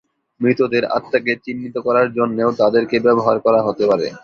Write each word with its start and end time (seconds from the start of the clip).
মৃতদের 0.41 0.83
আত্মাকে 0.97 1.33
চিহ্নিত 1.45 1.75
করার 1.79 2.07
জন্যেও 2.17 2.49
তাদেরকে 2.61 2.95
ব্যবহার 3.05 3.37
করা 3.45 3.59
হতে 3.61 3.83
পারে। 3.89 4.07